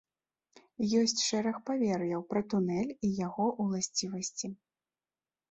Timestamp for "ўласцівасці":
3.67-4.53